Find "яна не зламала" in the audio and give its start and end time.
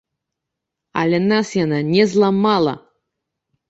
1.63-2.79